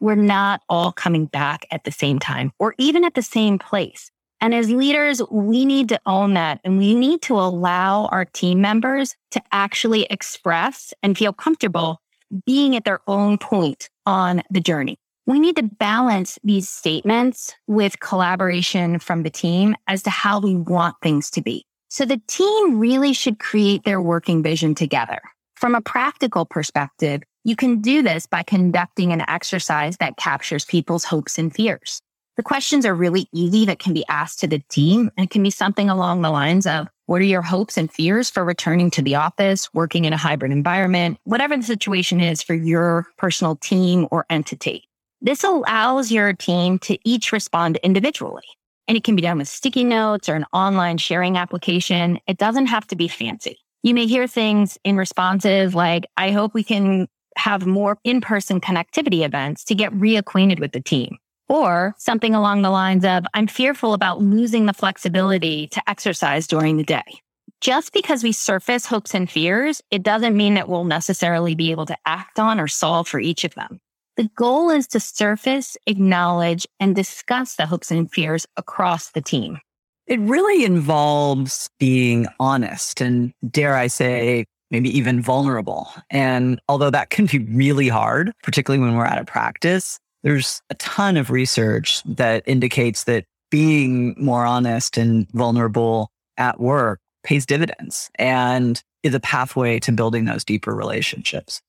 We're 0.01 0.15
not 0.15 0.63
all 0.69 0.93
coming 0.93 1.27
back 1.27 1.67
at 1.71 1.85
the 1.85 1.93
same 1.93 2.19
time 2.19 2.53
or 2.59 2.75
even 2.79 3.05
at 3.05 3.15
the 3.15 3.23
same 3.23 3.59
place. 3.59 4.11
And 4.41 4.55
as 4.55 4.71
leaders, 4.71 5.21
we 5.31 5.65
need 5.65 5.89
to 5.89 6.01
own 6.07 6.35
that 6.35 6.61
and 6.63 6.79
we 6.79 6.95
need 6.95 7.23
to 7.23 7.35
allow 7.35 8.07
our 8.07 8.25
team 8.25 8.61
members 8.61 9.17
to 9.33 9.43
actually 9.51 10.05
express 10.05 10.95
and 11.03 11.19
feel 11.19 11.33
comfortable 11.33 12.01
being 12.47 12.77
at 12.77 12.85
their 12.85 13.01
own 13.09 13.39
point 13.39 13.91
on 14.07 14.43
the 14.51 14.61
journey 14.61 14.99
we 15.29 15.39
need 15.39 15.57
to 15.57 15.63
balance 15.63 16.39
these 16.43 16.71
statements 16.71 17.55
with 17.67 18.01
collaboration 18.01 18.99
from 18.99 19.25
the 19.25 19.31
team 19.31 19.77
as 19.87 20.03
to 20.03 20.09
how 20.09 20.41
we 20.41 20.57
want 20.57 20.97
things 21.03 21.31
to 21.31 21.43
be. 21.43 21.67
So 21.91 22.07
the 22.07 22.21
team 22.29 22.79
really 22.79 23.13
should 23.13 23.39
create 23.39 23.85
their 23.85 24.01
working 24.01 24.43
vision 24.43 24.75
together. 24.75 25.21
From 25.55 25.75
a 25.75 25.83
practical 25.83 26.47
perspective, 26.47 27.23
you 27.45 27.57
can 27.57 27.83
do 27.83 28.01
this 28.01 28.25
by 28.25 28.43
conducting 28.43 29.13
an 29.13 29.23
exercise 29.29 29.99
that 29.99 30.17
captures 30.17 30.65
people's 30.65 31.05
hopes 31.05 31.39
and 31.39 31.55
fears. 31.55 32.01
The 32.39 32.43
questions 32.43 32.87
are 32.87 32.95
really 32.95 33.27
easy 33.35 33.67
that 33.67 33.81
can 33.81 33.93
be 33.93 34.07
asked 34.09 34.41
to 34.41 34.47
the 34.47 34.63
team 34.71 35.11
and 35.19 35.29
can 35.29 35.43
be 35.43 35.51
something 35.51 35.91
along 35.91 36.23
the 36.23 36.31
lines 36.31 36.67
of, 36.67 36.89
what 37.05 37.21
are 37.21 37.25
your 37.25 37.43
hopes 37.43 37.77
and 37.77 37.93
fears 37.93 38.31
for 38.31 38.45
returning 38.45 38.91
to 38.93 39.03
the 39.03 39.17
office, 39.17 39.69
working 39.75 40.07
in 40.07 40.15
a 40.15 40.19
hybrid 40.19 40.53
environment, 40.53 41.19
whatever 41.25 41.55
the 41.55 41.63
situation 41.63 42.19
is 42.19 42.43
for 42.43 42.55
your 42.55 43.07
personal 43.19 43.57
team 43.57 44.09
or 44.11 44.25
entity? 44.31 44.88
This 45.21 45.43
allows 45.43 46.13
your 46.13 46.33
team 46.33 46.79
to 46.81 46.97
each 47.05 47.33
respond 47.33 47.77
individually. 47.83 48.45
And 48.87 48.97
it 48.97 49.05
can 49.05 49.17
be 49.17 49.23
done 49.23 49.39
with 49.39 49.49
sticky 49.49 49.85
notes 49.85 50.29
or 50.29 50.35
an 50.35 50.47
online 50.53 50.99
sharing 50.99 51.37
application. 51.37 52.19
It 52.27 52.39
doesn't 52.39 52.67
have 52.67 52.87
to 52.87 52.97
be 52.97 53.09
fancy. 53.09 53.59
You 53.83 53.95
may 53.95 54.07
hear 54.07 54.27
things 54.27 54.79
in 54.85 54.97
responses 54.97 55.75
like, 55.75 56.07
I 56.17 56.31
hope 56.31 56.55
we 56.55 56.63
can 56.63 57.09
have 57.37 57.67
more 57.67 57.99
in-person 58.05 58.61
connectivity 58.61 59.25
events 59.25 59.65
to 59.65 59.75
get 59.75 59.93
reacquainted 59.93 60.61
with 60.61 60.73
the 60.73 60.81
team. 60.81 61.19
Or 61.49 61.95
something 61.99 62.35
along 62.35 62.63
the 62.63 62.71
lines 62.71 63.05
of, 63.05 63.25
I'm 63.35 63.47
fearful 63.47 63.95
about 63.95 64.21
losing 64.21 64.67
the 64.67 64.73
flexibility 64.73 65.67
to 65.69 65.83
exercise 65.89 66.47
during 66.47 66.77
the 66.77 66.85
day. 66.85 67.21
Just 67.61 67.93
because 67.93 68.23
we 68.23 68.33
surface 68.33 68.87
hopes 68.87 69.15
and 69.15 69.29
fears, 69.29 69.83
it 69.91 70.03
doesn't 70.03 70.37
mean 70.37 70.55
that 70.55 70.69
we'll 70.69 70.85
necessarily 70.85 71.55
be 71.55 71.71
able 71.71 71.87
to 71.87 71.97
act 72.07 72.39
on 72.39 72.61
or 72.61 72.69
solve 72.69 73.09
for 73.09 73.19
each 73.19 73.45
of 73.45 73.55
them. 73.55 73.81
The 74.19 74.29
goal 74.35 74.71
is 74.71 74.89
to 74.89 74.99
surface, 74.99 75.77
acknowledge, 75.87 76.67
and 76.81 76.97
discuss 76.97 77.55
the 77.55 77.67
hopes 77.67 77.93
and 77.93 78.11
fears 78.11 78.47
across 78.57 79.13
the 79.13 79.21
team. 79.21 79.61
It 80.09 80.19
really 80.19 80.65
involves 80.65 81.71
being 81.79 82.27
honest 82.41 83.01
and, 83.01 83.33
dare 83.49 83.77
I 83.77 83.87
say, 83.87 84.45
maybe 84.73 84.91
even 84.99 85.23
vulnerable. 85.23 85.89
And 86.11 86.61
although 86.69 86.91
that 86.91 87.11
can 87.11 87.27
be 87.27 87.39
really 87.39 87.87
hard, 87.87 88.33
particularly 88.43 88.85
when 88.85 88.97
we're 88.97 89.07
out 89.07 89.21
of 89.21 89.27
practice, 89.27 90.01
there's 90.25 90.63
a 90.69 90.75
ton 90.75 91.17
of 91.17 91.31
research 91.31 92.03
that 92.03 92.43
indicates 92.45 93.05
that 93.05 93.25
being 93.53 94.17
more 94.19 94.45
honest 94.45 94.99
and 94.99 95.31
vulnerable 95.31 96.11
at 96.39 96.59
work 96.59 96.99
pays 97.23 97.47
dividends 97.47 98.11
and 98.17 98.83
is 99.05 99.15
a 99.15 99.21
pathway 99.21 99.79
to 99.79 99.93
building 99.93 100.25
those 100.25 100.45
deeper 100.45 100.75
relationships. 100.75 101.63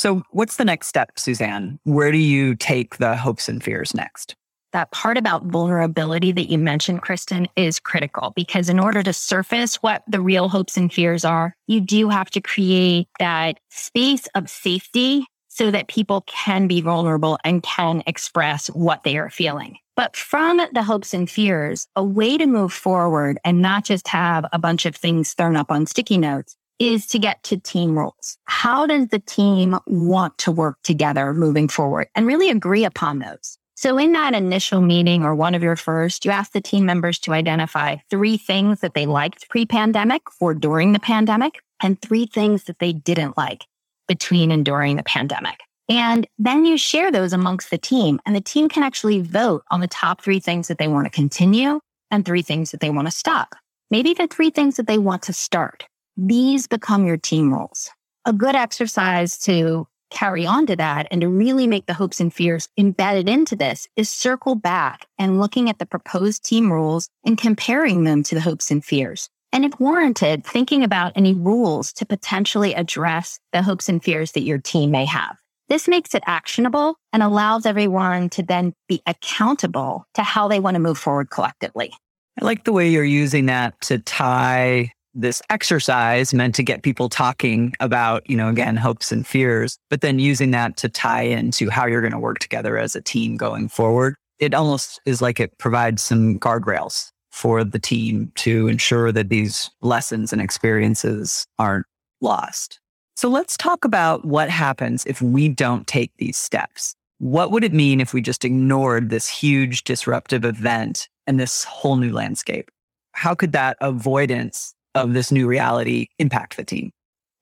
So, 0.00 0.22
what's 0.30 0.56
the 0.56 0.64
next 0.64 0.86
step, 0.86 1.18
Suzanne? 1.18 1.78
Where 1.84 2.10
do 2.10 2.16
you 2.16 2.54
take 2.54 2.96
the 2.96 3.16
hopes 3.16 3.50
and 3.50 3.62
fears 3.62 3.92
next? 3.92 4.34
That 4.72 4.90
part 4.92 5.18
about 5.18 5.44
vulnerability 5.44 6.32
that 6.32 6.48
you 6.48 6.56
mentioned, 6.56 7.02
Kristen, 7.02 7.46
is 7.54 7.78
critical 7.78 8.32
because 8.34 8.70
in 8.70 8.80
order 8.80 9.02
to 9.02 9.12
surface 9.12 9.76
what 9.82 10.02
the 10.08 10.22
real 10.22 10.48
hopes 10.48 10.78
and 10.78 10.90
fears 10.90 11.22
are, 11.22 11.54
you 11.66 11.82
do 11.82 12.08
have 12.08 12.30
to 12.30 12.40
create 12.40 13.08
that 13.18 13.58
space 13.68 14.26
of 14.34 14.48
safety 14.48 15.26
so 15.48 15.70
that 15.70 15.88
people 15.88 16.22
can 16.22 16.66
be 16.66 16.80
vulnerable 16.80 17.36
and 17.44 17.62
can 17.62 18.02
express 18.06 18.68
what 18.68 19.02
they 19.02 19.18
are 19.18 19.28
feeling. 19.28 19.76
But 19.96 20.16
from 20.16 20.62
the 20.72 20.82
hopes 20.82 21.12
and 21.12 21.28
fears, 21.28 21.86
a 21.94 22.02
way 22.02 22.38
to 22.38 22.46
move 22.46 22.72
forward 22.72 23.38
and 23.44 23.60
not 23.60 23.84
just 23.84 24.08
have 24.08 24.46
a 24.50 24.58
bunch 24.58 24.86
of 24.86 24.96
things 24.96 25.34
thrown 25.34 25.56
up 25.56 25.70
on 25.70 25.84
sticky 25.84 26.16
notes 26.16 26.56
is 26.80 27.06
to 27.08 27.18
get 27.18 27.42
to 27.44 27.58
team 27.58 27.96
roles. 27.96 28.38
How 28.46 28.86
does 28.86 29.08
the 29.08 29.20
team 29.20 29.78
want 29.86 30.38
to 30.38 30.50
work 30.50 30.78
together 30.82 31.32
moving 31.34 31.68
forward 31.68 32.08
and 32.16 32.26
really 32.26 32.50
agree 32.50 32.84
upon 32.84 33.20
those? 33.20 33.58
So 33.76 33.96
in 33.98 34.12
that 34.12 34.34
initial 34.34 34.80
meeting 34.80 35.22
or 35.22 35.34
one 35.34 35.54
of 35.54 35.62
your 35.62 35.76
first, 35.76 36.24
you 36.24 36.30
ask 36.30 36.52
the 36.52 36.60
team 36.60 36.84
members 36.84 37.18
to 37.20 37.32
identify 37.32 37.96
three 38.10 38.36
things 38.36 38.80
that 38.80 38.94
they 38.94 39.06
liked 39.06 39.48
pre-pandemic 39.48 40.22
or 40.40 40.54
during 40.54 40.92
the 40.92 40.98
pandemic 40.98 41.60
and 41.82 42.00
three 42.00 42.26
things 42.26 42.64
that 42.64 42.78
they 42.78 42.92
didn't 42.92 43.38
like 43.38 43.64
between 44.08 44.50
and 44.50 44.64
during 44.64 44.96
the 44.96 45.02
pandemic. 45.02 45.60
And 45.88 46.26
then 46.38 46.64
you 46.64 46.76
share 46.78 47.10
those 47.10 47.32
amongst 47.32 47.70
the 47.70 47.78
team 47.78 48.20
and 48.26 48.36
the 48.36 48.40
team 48.40 48.68
can 48.68 48.82
actually 48.82 49.20
vote 49.20 49.64
on 49.70 49.80
the 49.80 49.88
top 49.88 50.22
three 50.22 50.40
things 50.40 50.68
that 50.68 50.78
they 50.78 50.88
want 50.88 51.06
to 51.06 51.10
continue 51.10 51.80
and 52.10 52.24
three 52.24 52.42
things 52.42 52.70
that 52.70 52.80
they 52.80 52.90
want 52.90 53.06
to 53.06 53.12
stop. 53.12 53.54
Maybe 53.90 54.14
the 54.14 54.28
three 54.28 54.50
things 54.50 54.76
that 54.76 54.86
they 54.86 54.98
want 54.98 55.22
to 55.22 55.32
start. 55.32 55.84
These 56.22 56.66
become 56.66 57.06
your 57.06 57.16
team 57.16 57.50
roles. 57.50 57.88
A 58.26 58.32
good 58.34 58.54
exercise 58.54 59.38
to 59.38 59.88
carry 60.10 60.46
on 60.46 60.66
to 60.66 60.76
that 60.76 61.08
and 61.10 61.22
to 61.22 61.28
really 61.30 61.66
make 61.66 61.86
the 61.86 61.94
hopes 61.94 62.20
and 62.20 62.30
fears 62.30 62.68
embedded 62.76 63.26
into 63.26 63.56
this 63.56 63.88
is 63.96 64.10
circle 64.10 64.54
back 64.54 65.06
and 65.18 65.40
looking 65.40 65.70
at 65.70 65.78
the 65.78 65.86
proposed 65.86 66.44
team 66.44 66.70
rules 66.70 67.08
and 67.24 67.38
comparing 67.38 68.04
them 68.04 68.22
to 68.24 68.34
the 68.34 68.42
hopes 68.42 68.70
and 68.70 68.84
fears. 68.84 69.30
And 69.50 69.64
if 69.64 69.80
warranted, 69.80 70.44
thinking 70.44 70.84
about 70.84 71.14
any 71.16 71.32
rules 71.32 71.90
to 71.94 72.04
potentially 72.04 72.74
address 72.74 73.40
the 73.54 73.62
hopes 73.62 73.88
and 73.88 74.04
fears 74.04 74.32
that 74.32 74.42
your 74.42 74.58
team 74.58 74.90
may 74.90 75.06
have. 75.06 75.38
This 75.70 75.88
makes 75.88 76.14
it 76.14 76.22
actionable 76.26 76.96
and 77.14 77.22
allows 77.22 77.64
everyone 77.64 78.28
to 78.30 78.42
then 78.42 78.74
be 78.88 79.00
accountable 79.06 80.04
to 80.12 80.22
how 80.22 80.48
they 80.48 80.60
want 80.60 80.74
to 80.74 80.80
move 80.80 80.98
forward 80.98 81.30
collectively. 81.30 81.94
I 82.38 82.44
like 82.44 82.64
the 82.64 82.72
way 82.72 82.90
you're 82.90 83.04
using 83.04 83.46
that 83.46 83.80
to 83.82 84.00
tie 84.00 84.92
this 85.14 85.42
exercise 85.50 86.32
meant 86.32 86.54
to 86.54 86.62
get 86.62 86.82
people 86.82 87.08
talking 87.08 87.74
about, 87.80 88.28
you 88.28 88.36
know, 88.36 88.48
again, 88.48 88.76
hopes 88.76 89.10
and 89.10 89.26
fears, 89.26 89.78
but 89.88 90.00
then 90.00 90.18
using 90.18 90.50
that 90.52 90.76
to 90.78 90.88
tie 90.88 91.22
into 91.22 91.68
how 91.68 91.86
you're 91.86 92.00
going 92.00 92.12
to 92.12 92.18
work 92.18 92.38
together 92.38 92.78
as 92.78 92.94
a 92.94 93.00
team 93.00 93.36
going 93.36 93.68
forward. 93.68 94.14
It 94.38 94.54
almost 94.54 95.00
is 95.04 95.20
like 95.20 95.40
it 95.40 95.56
provides 95.58 96.02
some 96.02 96.38
guardrails 96.38 97.10
for 97.30 97.64
the 97.64 97.78
team 97.78 98.32
to 98.36 98.68
ensure 98.68 99.12
that 99.12 99.28
these 99.28 99.70
lessons 99.82 100.32
and 100.32 100.40
experiences 100.40 101.46
aren't 101.58 101.86
lost. 102.20 102.80
So 103.16 103.28
let's 103.28 103.56
talk 103.56 103.84
about 103.84 104.24
what 104.24 104.48
happens 104.48 105.04
if 105.06 105.20
we 105.20 105.48
don't 105.48 105.86
take 105.86 106.12
these 106.18 106.36
steps. 106.36 106.94
What 107.18 107.50
would 107.50 107.64
it 107.64 107.74
mean 107.74 108.00
if 108.00 108.14
we 108.14 108.22
just 108.22 108.44
ignored 108.44 109.10
this 109.10 109.28
huge 109.28 109.84
disruptive 109.84 110.44
event 110.44 111.08
and 111.26 111.38
this 111.38 111.64
whole 111.64 111.96
new 111.96 112.12
landscape? 112.12 112.70
How 113.12 113.34
could 113.34 113.52
that 113.52 113.76
avoidance 113.82 114.74
of 114.94 115.12
this 115.12 115.30
new 115.30 115.46
reality 115.46 116.06
impact 116.18 116.56
the 116.56 116.64
team? 116.64 116.90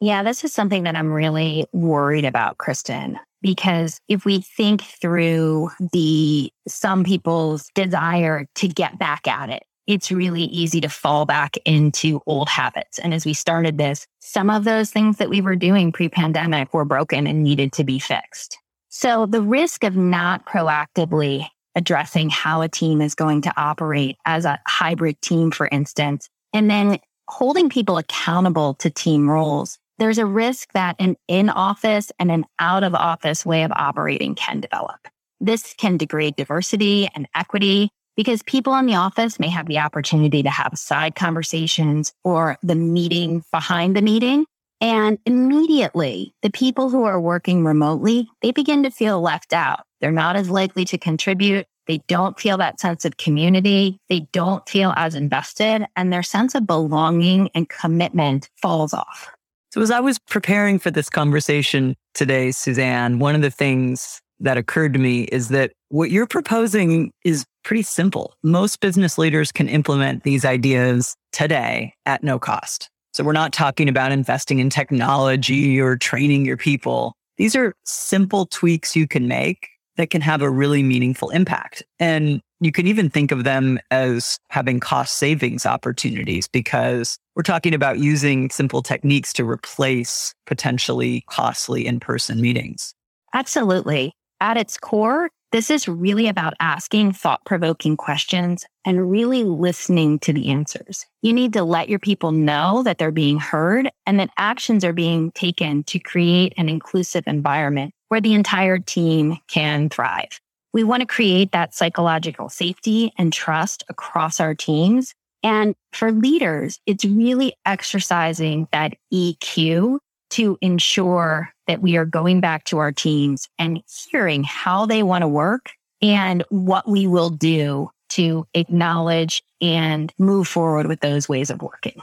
Yeah, 0.00 0.22
this 0.22 0.44
is 0.44 0.52
something 0.52 0.84
that 0.84 0.94
I'm 0.94 1.12
really 1.12 1.66
worried 1.72 2.24
about, 2.24 2.58
Kristen, 2.58 3.18
because 3.42 3.98
if 4.08 4.24
we 4.24 4.40
think 4.40 4.82
through 4.82 5.70
the 5.92 6.52
some 6.68 7.02
people's 7.04 7.68
desire 7.74 8.46
to 8.56 8.68
get 8.68 8.98
back 8.98 9.26
at 9.26 9.50
it, 9.50 9.64
it's 9.88 10.12
really 10.12 10.44
easy 10.44 10.80
to 10.82 10.88
fall 10.88 11.24
back 11.24 11.56
into 11.64 12.20
old 12.26 12.48
habits. 12.48 12.98
And 12.98 13.12
as 13.14 13.24
we 13.24 13.32
started 13.32 13.78
this, 13.78 14.06
some 14.20 14.50
of 14.50 14.64
those 14.64 14.90
things 14.90 15.16
that 15.16 15.30
we 15.30 15.40
were 15.40 15.56
doing 15.56 15.90
pre 15.90 16.08
pandemic 16.08 16.72
were 16.72 16.84
broken 16.84 17.26
and 17.26 17.42
needed 17.42 17.72
to 17.72 17.84
be 17.84 17.98
fixed. 17.98 18.58
So 18.90 19.26
the 19.26 19.42
risk 19.42 19.84
of 19.84 19.96
not 19.96 20.46
proactively 20.46 21.46
addressing 21.74 22.28
how 22.28 22.60
a 22.60 22.68
team 22.68 23.00
is 23.00 23.14
going 23.14 23.42
to 23.42 23.52
operate 23.56 24.16
as 24.26 24.44
a 24.44 24.60
hybrid 24.66 25.20
team, 25.22 25.50
for 25.50 25.68
instance, 25.72 26.28
and 26.52 26.70
then 26.70 26.98
holding 27.28 27.68
people 27.68 27.98
accountable 27.98 28.74
to 28.74 28.90
team 28.90 29.30
roles, 29.30 29.78
there's 29.98 30.18
a 30.18 30.26
risk 30.26 30.72
that 30.72 30.96
an 30.98 31.16
in 31.28 31.50
office 31.50 32.10
and 32.18 32.30
an 32.30 32.46
out 32.58 32.84
of 32.84 32.94
office 32.94 33.44
way 33.44 33.64
of 33.64 33.72
operating 33.72 34.34
can 34.34 34.60
develop. 34.60 35.08
This 35.40 35.74
can 35.74 35.96
degrade 35.96 36.36
diversity 36.36 37.08
and 37.14 37.28
equity 37.34 37.90
because 38.16 38.42
people 38.44 38.74
in 38.76 38.86
the 38.86 38.94
office 38.94 39.38
may 39.38 39.48
have 39.48 39.66
the 39.66 39.78
opportunity 39.78 40.42
to 40.42 40.50
have 40.50 40.76
side 40.76 41.14
conversations 41.14 42.12
or 42.24 42.58
the 42.62 42.74
meeting 42.74 43.44
behind 43.52 43.94
the 43.94 44.02
meeting. 44.02 44.44
And 44.80 45.18
immediately 45.26 46.34
the 46.42 46.50
people 46.50 46.88
who 46.90 47.04
are 47.04 47.20
working 47.20 47.64
remotely, 47.64 48.28
they 48.42 48.52
begin 48.52 48.84
to 48.84 48.90
feel 48.90 49.20
left 49.20 49.52
out. 49.52 49.80
They're 50.00 50.10
not 50.10 50.36
as 50.36 50.50
likely 50.50 50.84
to 50.86 50.98
contribute. 50.98 51.66
They 51.88 52.02
don't 52.06 52.38
feel 52.38 52.58
that 52.58 52.78
sense 52.78 53.06
of 53.06 53.16
community. 53.16 53.98
They 54.10 54.20
don't 54.32 54.68
feel 54.68 54.92
as 54.96 55.14
invested 55.14 55.86
and 55.96 56.12
their 56.12 56.22
sense 56.22 56.54
of 56.54 56.66
belonging 56.66 57.50
and 57.54 57.68
commitment 57.68 58.50
falls 58.56 58.92
off. 58.92 59.30
So 59.70 59.80
as 59.80 59.90
I 59.90 60.00
was 60.00 60.18
preparing 60.18 60.78
for 60.78 60.90
this 60.90 61.08
conversation 61.08 61.96
today, 62.14 62.52
Suzanne, 62.52 63.18
one 63.18 63.34
of 63.34 63.40
the 63.40 63.50
things 63.50 64.20
that 64.40 64.58
occurred 64.58 64.92
to 64.92 64.98
me 64.98 65.22
is 65.24 65.48
that 65.48 65.72
what 65.88 66.10
you're 66.10 66.26
proposing 66.26 67.10
is 67.24 67.44
pretty 67.64 67.82
simple. 67.82 68.34
Most 68.42 68.80
business 68.80 69.18
leaders 69.18 69.50
can 69.50 69.68
implement 69.68 70.22
these 70.22 70.44
ideas 70.44 71.16
today 71.32 71.94
at 72.06 72.22
no 72.22 72.38
cost. 72.38 72.88
So 73.14 73.24
we're 73.24 73.32
not 73.32 73.52
talking 73.52 73.88
about 73.88 74.12
investing 74.12 74.58
in 74.58 74.70
technology 74.70 75.80
or 75.80 75.96
training 75.96 76.44
your 76.44 76.56
people. 76.56 77.14
These 77.36 77.56
are 77.56 77.74
simple 77.84 78.46
tweaks 78.46 78.94
you 78.94 79.08
can 79.08 79.26
make 79.26 79.68
that 79.98 80.10
can 80.10 80.22
have 80.22 80.40
a 80.40 80.50
really 80.50 80.82
meaningful 80.82 81.28
impact. 81.30 81.82
And 81.98 82.40
you 82.60 82.72
can 82.72 82.86
even 82.86 83.10
think 83.10 83.30
of 83.30 83.44
them 83.44 83.78
as 83.90 84.38
having 84.48 84.80
cost 84.80 85.18
savings 85.18 85.66
opportunities 85.66 86.48
because 86.48 87.18
we're 87.36 87.42
talking 87.42 87.74
about 87.74 87.98
using 87.98 88.48
simple 88.50 88.82
techniques 88.82 89.32
to 89.34 89.44
replace 89.48 90.32
potentially 90.46 91.24
costly 91.28 91.86
in 91.86 92.00
person 92.00 92.40
meetings. 92.40 92.94
Absolutely 93.34 94.12
at 94.40 94.56
its 94.56 94.76
core, 94.78 95.30
This 95.50 95.70
is 95.70 95.88
really 95.88 96.28
about 96.28 96.52
asking 96.60 97.12
thought 97.12 97.42
provoking 97.46 97.96
questions 97.96 98.66
and 98.84 99.10
really 99.10 99.44
listening 99.44 100.18
to 100.18 100.32
the 100.34 100.50
answers. 100.50 101.06
You 101.22 101.32
need 101.32 101.54
to 101.54 101.64
let 101.64 101.88
your 101.88 101.98
people 101.98 102.32
know 102.32 102.82
that 102.82 102.98
they're 102.98 103.10
being 103.10 103.38
heard 103.38 103.88
and 104.04 104.20
that 104.20 104.28
actions 104.36 104.84
are 104.84 104.92
being 104.92 105.32
taken 105.32 105.84
to 105.84 105.98
create 105.98 106.52
an 106.58 106.68
inclusive 106.68 107.24
environment 107.26 107.94
where 108.08 108.20
the 108.20 108.34
entire 108.34 108.78
team 108.78 109.38
can 109.48 109.88
thrive. 109.88 110.38
We 110.74 110.84
want 110.84 111.00
to 111.00 111.06
create 111.06 111.52
that 111.52 111.74
psychological 111.74 112.50
safety 112.50 113.10
and 113.16 113.32
trust 113.32 113.84
across 113.88 114.40
our 114.40 114.54
teams. 114.54 115.14
And 115.42 115.74
for 115.94 116.12
leaders, 116.12 116.78
it's 116.84 117.06
really 117.06 117.54
exercising 117.64 118.68
that 118.72 118.92
EQ 119.10 119.98
to 120.30 120.58
ensure 120.60 121.50
that 121.66 121.82
we 121.82 121.96
are 121.96 122.04
going 122.04 122.40
back 122.40 122.64
to 122.64 122.78
our 122.78 122.92
teams 122.92 123.48
and 123.58 123.82
hearing 124.10 124.42
how 124.42 124.86
they 124.86 125.02
want 125.02 125.22
to 125.22 125.28
work 125.28 125.70
and 126.00 126.44
what 126.50 126.88
we 126.88 127.06
will 127.06 127.30
do 127.30 127.90
to 128.10 128.46
acknowledge 128.54 129.42
and 129.60 130.12
move 130.18 130.48
forward 130.48 130.86
with 130.86 131.00
those 131.00 131.28
ways 131.28 131.50
of 131.50 131.60
working. 131.62 132.00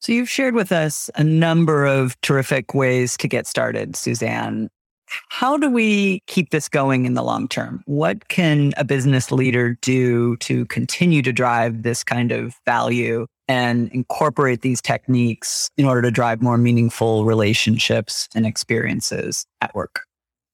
So 0.00 0.12
you've 0.12 0.30
shared 0.30 0.54
with 0.54 0.70
us 0.70 1.10
a 1.16 1.24
number 1.24 1.84
of 1.84 2.20
terrific 2.20 2.74
ways 2.74 3.16
to 3.16 3.28
get 3.28 3.46
started, 3.46 3.96
Suzanne. 3.96 4.68
How 5.30 5.56
do 5.56 5.70
we 5.70 6.20
keep 6.26 6.50
this 6.50 6.68
going 6.68 7.06
in 7.06 7.14
the 7.14 7.22
long 7.22 7.48
term? 7.48 7.82
What 7.86 8.28
can 8.28 8.74
a 8.76 8.84
business 8.84 9.32
leader 9.32 9.78
do 9.80 10.36
to 10.38 10.66
continue 10.66 11.22
to 11.22 11.32
drive 11.32 11.82
this 11.82 12.04
kind 12.04 12.30
of 12.30 12.54
value 12.66 13.26
and 13.48 13.90
incorporate 13.92 14.62
these 14.62 14.80
techniques 14.80 15.70
in 15.76 15.86
order 15.86 16.02
to 16.02 16.10
drive 16.10 16.42
more 16.42 16.58
meaningful 16.58 17.24
relationships 17.24 18.28
and 18.34 18.46
experiences 18.46 19.46
at 19.60 19.74
work? 19.74 20.02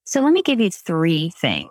So 0.04 0.20
let 0.20 0.32
me 0.32 0.42
give 0.42 0.60
you 0.60 0.70
three 0.70 1.30
things. 1.30 1.70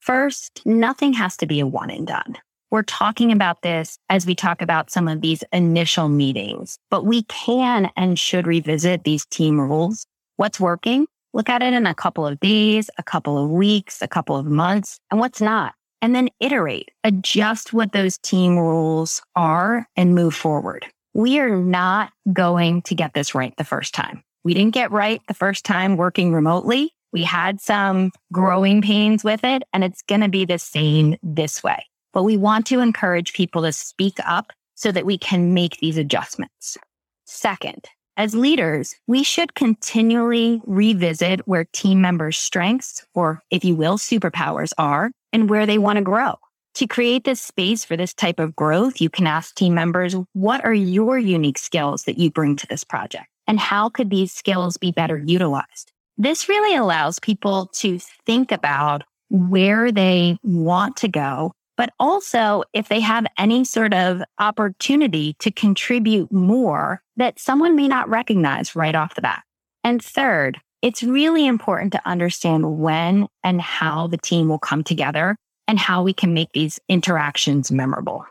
First, 0.00 0.62
nothing 0.64 1.12
has 1.14 1.36
to 1.38 1.46
be 1.46 1.60
a 1.60 1.66
one 1.66 1.90
and 1.90 2.06
done. 2.06 2.36
We're 2.70 2.82
talking 2.84 3.32
about 3.32 3.62
this 3.62 3.98
as 4.08 4.26
we 4.26 4.34
talk 4.34 4.62
about 4.62 4.90
some 4.90 5.08
of 5.08 5.20
these 5.20 5.42
initial 5.52 6.08
meetings, 6.08 6.78
but 6.88 7.04
we 7.04 7.24
can 7.24 7.90
and 7.96 8.18
should 8.18 8.46
revisit 8.46 9.02
these 9.02 9.26
team 9.26 9.60
rules. 9.60 10.06
What's 10.36 10.60
working? 10.60 11.06
Look 11.32 11.48
at 11.48 11.62
it 11.62 11.72
in 11.72 11.86
a 11.86 11.94
couple 11.94 12.26
of 12.26 12.38
days, 12.38 12.88
a 12.96 13.02
couple 13.02 13.42
of 13.42 13.50
weeks, 13.50 14.00
a 14.02 14.08
couple 14.08 14.36
of 14.36 14.46
months, 14.46 14.98
and 15.10 15.18
what's 15.18 15.40
not 15.40 15.74
and 16.02 16.14
then 16.14 16.28
iterate, 16.40 16.90
adjust 17.04 17.72
what 17.72 17.92
those 17.92 18.18
team 18.18 18.58
rules 18.58 19.22
are 19.36 19.86
and 19.96 20.14
move 20.14 20.34
forward. 20.34 20.86
We 21.14 21.38
are 21.40 21.56
not 21.56 22.12
going 22.32 22.82
to 22.82 22.94
get 22.94 23.14
this 23.14 23.34
right 23.34 23.54
the 23.56 23.64
first 23.64 23.94
time. 23.94 24.22
We 24.44 24.54
didn't 24.54 24.74
get 24.74 24.90
right 24.90 25.20
the 25.28 25.34
first 25.34 25.64
time 25.64 25.96
working 25.96 26.32
remotely. 26.32 26.94
We 27.12 27.24
had 27.24 27.60
some 27.60 28.12
growing 28.32 28.82
pains 28.82 29.24
with 29.24 29.44
it 29.44 29.62
and 29.72 29.82
it's 29.82 30.02
going 30.02 30.20
to 30.20 30.28
be 30.28 30.44
the 30.44 30.58
same 30.58 31.16
this 31.22 31.62
way. 31.62 31.84
But 32.12 32.22
we 32.22 32.36
want 32.36 32.66
to 32.66 32.80
encourage 32.80 33.32
people 33.32 33.62
to 33.62 33.72
speak 33.72 34.18
up 34.24 34.52
so 34.74 34.92
that 34.92 35.06
we 35.06 35.18
can 35.18 35.52
make 35.52 35.78
these 35.78 35.98
adjustments. 35.98 36.78
Second, 37.26 37.86
as 38.16 38.34
leaders, 38.34 38.94
we 39.06 39.22
should 39.22 39.54
continually 39.54 40.60
revisit 40.66 41.46
where 41.46 41.64
team 41.72 42.00
members' 42.00 42.36
strengths, 42.36 43.04
or 43.14 43.42
if 43.50 43.64
you 43.64 43.74
will, 43.74 43.98
superpowers 43.98 44.72
are 44.78 45.10
and 45.32 45.48
where 45.48 45.66
they 45.66 45.78
want 45.78 45.96
to 45.96 46.02
grow. 46.02 46.36
To 46.74 46.86
create 46.86 47.24
this 47.24 47.40
space 47.40 47.84
for 47.84 47.96
this 47.96 48.14
type 48.14 48.38
of 48.38 48.54
growth, 48.54 49.00
you 49.00 49.10
can 49.10 49.26
ask 49.26 49.54
team 49.54 49.74
members, 49.74 50.14
what 50.32 50.64
are 50.64 50.74
your 50.74 51.18
unique 51.18 51.58
skills 51.58 52.04
that 52.04 52.18
you 52.18 52.30
bring 52.30 52.56
to 52.56 52.66
this 52.68 52.84
project? 52.84 53.26
And 53.46 53.58
how 53.58 53.88
could 53.88 54.10
these 54.10 54.32
skills 54.32 54.76
be 54.76 54.92
better 54.92 55.18
utilized? 55.18 55.92
This 56.16 56.48
really 56.48 56.76
allows 56.76 57.18
people 57.18 57.66
to 57.74 57.98
think 58.24 58.52
about 58.52 59.02
where 59.30 59.90
they 59.90 60.38
want 60.42 60.96
to 60.98 61.08
go, 61.08 61.52
but 61.76 61.92
also 61.98 62.62
if 62.72 62.88
they 62.88 63.00
have 63.00 63.26
any 63.38 63.64
sort 63.64 63.94
of 63.94 64.22
opportunity 64.38 65.34
to 65.40 65.50
contribute 65.50 66.30
more 66.30 67.02
that 67.16 67.38
someone 67.40 67.74
may 67.74 67.88
not 67.88 68.08
recognize 68.08 68.76
right 68.76 68.94
off 68.94 69.14
the 69.14 69.22
bat. 69.22 69.42
And 69.82 70.02
third, 70.02 70.60
it's 70.82 71.02
really 71.02 71.46
important 71.46 71.92
to 71.92 72.08
understand 72.08 72.78
when 72.78 73.28
and 73.44 73.60
how 73.60 74.06
the 74.06 74.16
team 74.16 74.48
will 74.48 74.58
come 74.58 74.82
together 74.82 75.36
and 75.68 75.78
how 75.78 76.02
we 76.02 76.12
can 76.12 76.34
make 76.34 76.50
these 76.52 76.80
interactions 76.88 77.70
memorable. 77.70 78.24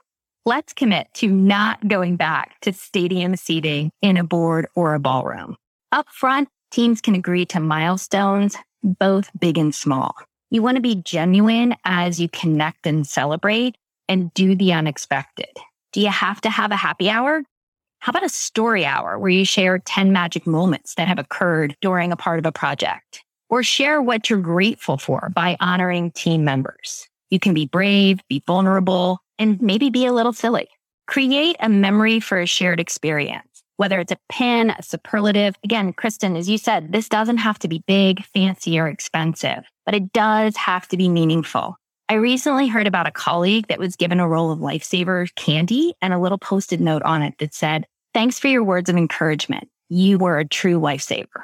Let's 0.46 0.74
commit 0.74 1.08
to 1.16 1.28
not 1.28 1.88
going 1.88 2.16
back 2.16 2.60
to 2.62 2.74
stadium 2.74 3.36
seating 3.36 3.92
in 4.02 4.18
a 4.18 4.24
board 4.24 4.68
or 4.74 4.94
a 4.94 5.00
ballroom. 5.00 5.56
Up 5.92 6.08
front, 6.10 6.50
teams 6.72 7.02
can 7.02 7.16
agree 7.16 7.46
to 7.48 7.60
milestones, 7.60 8.56
both 8.84 9.30
big 9.40 9.58
and 9.58 9.74
small. 9.74 10.16
You 10.50 10.64
want 10.64 10.76
to 10.76 10.82
be 10.82 10.96
genuine 10.96 11.76
as 11.86 12.20
you 12.20 12.30
connect 12.30 12.88
and 12.88 13.06
celebrate 13.06 13.76
and 14.08 14.34
do 14.34 14.56
the 14.56 14.74
unexpected. 14.74 15.56
Do 15.94 16.02
you 16.02 16.10
have 16.10 16.42
to 16.42 16.50
have 16.50 16.72
a 16.72 16.76
happy 16.76 17.10
hour? 17.10 17.44
How 18.02 18.12
about 18.12 18.24
a 18.24 18.30
story 18.30 18.86
hour 18.86 19.20
where 19.20 19.30
you 19.30 19.44
share 19.44 19.78
10 19.78 20.14
magic 20.14 20.48
moments 20.48 20.96
that 20.96 21.10
have 21.10 21.20
occurred 21.20 21.76
during 21.82 22.14
a 22.14 22.18
part 22.18 22.40
of 22.40 22.46
a 22.46 22.52
project? 22.52 23.24
Or 23.50 23.62
share 23.62 24.02
what 24.02 24.30
you're 24.30 24.40
grateful 24.40 24.98
for 24.98 25.30
by 25.36 25.58
honoring 25.60 26.12
team 26.12 26.46
members. 26.46 27.10
You 27.30 27.40
can 27.40 27.54
be 27.54 27.66
brave, 27.66 28.20
be 28.30 28.42
vulnerable, 28.48 29.20
and 29.38 29.62
maybe 29.62 29.90
be 29.90 30.06
a 30.06 30.14
little 30.14 30.32
silly. 30.32 30.70
Create 31.08 31.58
a 31.60 31.68
memory 31.68 32.22
for 32.22 32.40
a 32.40 32.46
shared 32.46 32.80
experience, 32.80 33.64
whether 33.76 34.00
it's 34.00 34.14
a 34.14 34.20
pin, 34.30 34.70
a 34.70 34.82
superlative. 34.82 35.56
Again, 35.66 35.92
Kristen, 35.92 36.38
as 36.38 36.48
you 36.48 36.58
said, 36.58 36.94
this 36.94 37.10
doesn't 37.10 37.38
have 37.38 37.60
to 37.60 37.68
be 37.68 37.84
big, 37.86 38.24
fancy, 38.24 38.80
or 38.80 38.88
expensive, 38.88 39.64
but 39.86 39.94
it 39.94 40.14
does 40.14 40.56
have 40.56 40.88
to 40.88 40.96
be 40.96 41.10
meaningful. 41.10 41.76
I 42.12 42.16
recently 42.16 42.68
heard 42.68 42.88
about 42.88 43.06
a 43.06 43.12
colleague 43.12 43.68
that 43.68 43.78
was 43.78 43.96
given 43.96 44.20
a 44.20 44.28
roll 44.28 44.52
of 44.52 44.58
lifesaver 44.58 45.34
candy 45.36 45.94
and 46.02 46.12
a 46.12 46.18
little 46.18 46.40
posted 46.40 46.82
note 46.82 47.04
on 47.04 47.22
it 47.22 47.36
that 47.38 47.54
said, 47.54 47.86
Thanks 48.16 48.40
for 48.40 48.48
your 48.48 48.64
words 48.64 48.90
of 48.90 48.98
encouragement. 48.98 49.70
You 49.90 50.18
were 50.18 50.40
a 50.40 50.48
true 50.48 50.80
lifesaver. 50.80 51.44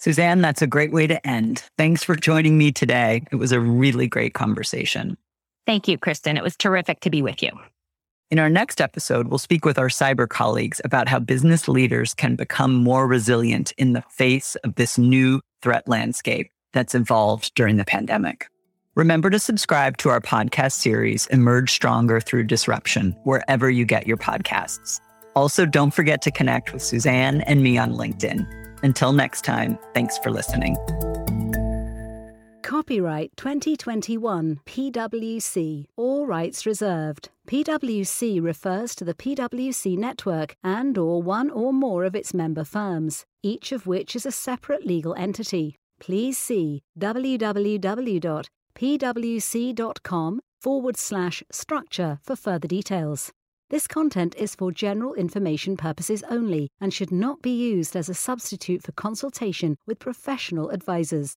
Suzanne, 0.00 0.40
that's 0.40 0.62
a 0.62 0.66
great 0.66 0.90
way 0.90 1.06
to 1.06 1.24
end. 1.24 1.62
Thanks 1.78 2.02
for 2.02 2.16
joining 2.16 2.58
me 2.58 2.72
today. 2.72 3.22
It 3.30 3.36
was 3.36 3.52
a 3.52 3.60
really 3.60 4.08
great 4.08 4.34
conversation. 4.34 5.16
Thank 5.64 5.86
you, 5.86 5.96
Kristen. 5.96 6.36
It 6.36 6.42
was 6.42 6.56
terrific 6.56 6.98
to 7.02 7.10
be 7.10 7.22
with 7.22 7.40
you. 7.40 7.50
In 8.32 8.40
our 8.40 8.50
next 8.50 8.80
episode, 8.80 9.28
we'll 9.28 9.38
speak 9.38 9.64
with 9.64 9.78
our 9.78 9.88
cyber 9.88 10.28
colleagues 10.28 10.80
about 10.84 11.08
how 11.08 11.20
business 11.20 11.68
leaders 11.68 12.14
can 12.14 12.34
become 12.34 12.74
more 12.74 13.06
resilient 13.06 13.70
in 13.78 13.92
the 13.92 14.02
face 14.10 14.56
of 14.56 14.74
this 14.74 14.98
new 14.98 15.40
threat 15.62 15.86
landscape 15.86 16.50
that's 16.72 16.96
evolved 16.96 17.54
during 17.54 17.76
the 17.76 17.84
pandemic. 17.84 18.48
Remember 18.96 19.30
to 19.30 19.38
subscribe 19.38 19.98
to 19.98 20.08
our 20.08 20.20
podcast 20.20 20.72
series, 20.72 21.28
Emerge 21.28 21.70
Stronger 21.70 22.18
Through 22.18 22.44
Disruption, 22.44 23.14
wherever 23.22 23.70
you 23.70 23.84
get 23.84 24.04
your 24.04 24.16
podcasts. 24.16 25.00
Also, 25.36 25.64
don't 25.64 25.92
forget 25.92 26.20
to 26.22 26.32
connect 26.32 26.72
with 26.72 26.82
Suzanne 26.82 27.42
and 27.42 27.62
me 27.62 27.78
on 27.78 27.92
LinkedIn. 27.92 28.44
Until 28.82 29.12
next 29.12 29.44
time, 29.44 29.78
thanks 29.94 30.18
for 30.18 30.32
listening. 30.32 30.76
Copyright 32.62 33.30
2021 33.36 34.58
PwC. 34.66 35.86
All 35.94 36.26
rights 36.26 36.66
reserved. 36.66 37.28
PwC 37.46 38.42
refers 38.42 38.96
to 38.96 39.04
the 39.04 39.14
PwC 39.14 39.96
network 39.96 40.56
and 40.64 40.98
or 40.98 41.22
one 41.22 41.48
or 41.48 41.72
more 41.72 42.02
of 42.02 42.16
its 42.16 42.34
member 42.34 42.64
firms, 42.64 43.24
each 43.40 43.70
of 43.70 43.86
which 43.86 44.16
is 44.16 44.26
a 44.26 44.32
separate 44.32 44.84
legal 44.84 45.14
entity. 45.14 45.76
Please 46.00 46.36
see 46.36 46.82
www 46.98 48.48
pwc.com 48.74 50.40
forward 50.60 50.96
slash 50.96 51.42
structure 51.50 52.18
for 52.22 52.36
further 52.36 52.68
details. 52.68 53.32
This 53.70 53.86
content 53.86 54.34
is 54.36 54.56
for 54.56 54.72
general 54.72 55.14
information 55.14 55.76
purposes 55.76 56.24
only 56.28 56.70
and 56.80 56.92
should 56.92 57.12
not 57.12 57.40
be 57.40 57.52
used 57.52 57.94
as 57.94 58.08
a 58.08 58.14
substitute 58.14 58.82
for 58.82 58.90
consultation 58.92 59.76
with 59.86 60.00
professional 60.00 60.70
advisors. 60.70 61.36